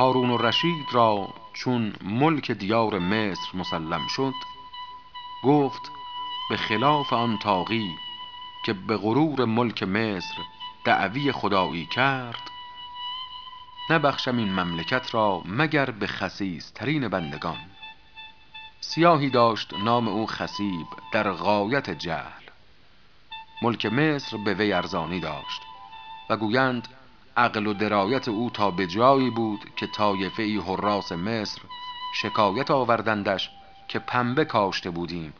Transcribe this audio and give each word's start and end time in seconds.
هارون 0.00 0.30
و 0.30 0.36
رشید 0.36 0.86
را 0.92 1.28
چون 1.52 1.92
ملک 2.02 2.50
دیار 2.50 2.98
مصر 2.98 3.48
مسلم 3.54 4.06
شد 4.08 4.34
گفت 5.44 5.90
به 6.50 6.56
خلاف 6.56 7.12
آن 7.12 7.38
تاقی 7.38 7.96
که 8.66 8.72
به 8.72 8.96
غرور 8.96 9.44
ملک 9.44 9.82
مصر 9.82 10.34
دعوی 10.84 11.32
خدایی 11.32 11.86
کرد 11.86 12.50
نبخشم 13.90 14.36
این 14.36 14.60
مملکت 14.60 15.14
را 15.14 15.42
مگر 15.44 15.90
به 15.90 16.06
خسیسترین 16.06 17.08
بندگان. 17.08 17.70
سیاهی 18.80 19.30
داشت 19.30 19.74
نام 19.74 20.08
او 20.08 20.26
خسیب 20.26 20.86
در 21.12 21.32
غایت 21.32 21.90
جهل. 21.90 22.42
ملک 23.62 23.86
مصر 23.86 24.36
به 24.36 24.54
وی 24.54 24.72
ارزانی 24.72 25.20
داشت 25.20 25.62
و 26.30 26.36
گویند 26.36 26.88
عقل 27.36 27.66
و 27.66 27.74
درایت 27.74 28.28
او 28.28 28.50
تا 28.50 28.70
به 28.70 28.86
جایی 28.86 29.30
بود 29.30 29.60
که 29.76 29.86
طایفه 29.86 30.42
ای 30.42 30.56
حراس 30.56 31.12
مصر 31.12 31.62
شکایت 32.14 32.70
آوردندش 32.70 33.50
که 33.88 33.98
پنبه 33.98 34.44
کاشته 34.44 34.90
بودیم. 34.90 35.32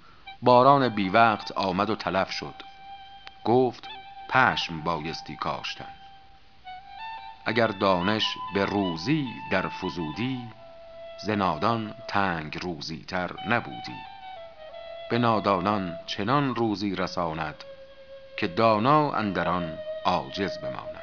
باران 0.42 0.88
بی 0.88 1.08
وقت 1.08 1.52
آمد 1.52 1.90
و 1.90 1.96
تلف 1.96 2.30
شد. 2.30 2.54
گفت 3.44 3.88
پشم 4.30 4.80
بایستی 4.80 5.36
کاشتن. 5.36 5.94
اگر 7.46 7.66
دانش 7.66 8.24
به 8.54 8.64
روزی 8.64 9.28
در 9.50 9.68
فزودی 9.68 10.48
زنادان 11.22 11.94
تنگ 12.08 12.58
روزی 12.62 13.04
تر 13.08 13.30
نبودی. 13.48 14.00
به 15.10 15.18
نادانان 15.18 15.96
چنان 16.06 16.54
روزی 16.54 16.96
رساند 16.96 17.64
که 18.36 18.46
دانا 18.46 19.12
اندران 19.12 19.78
عاجز 20.04 20.58
بماند. 20.58 20.99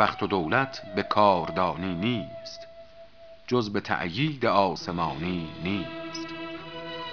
بخت 0.00 0.22
و 0.22 0.26
دولت 0.26 0.82
به 0.94 1.02
کاردانی 1.02 1.94
نیست 1.94 2.68
جز 3.46 3.72
به 3.72 3.80
تأیید 3.80 4.46
آسمانی 4.46 5.48
نیست. 5.64 6.26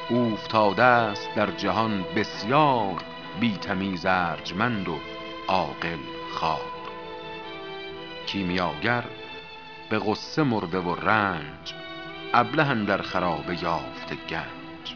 اوفتاده 0.09 0.83
است 0.83 1.29
در 1.35 1.51
جهان 1.51 2.03
بسیار 2.15 3.03
بی 3.39 3.57
تمیز 3.57 4.05
ارجمند 4.05 4.87
و 4.87 4.95
عاقل 5.47 5.97
خوار. 6.33 6.61
کیمیاگر 8.27 9.03
به 9.89 9.99
غصه 9.99 10.43
مرده 10.43 10.79
و 10.79 10.95
رنج 10.95 11.73
ابله 12.33 12.63
اندر 12.63 13.01
خرابه 13.01 13.63
یافته 13.63 14.15
گنج. 14.29 14.95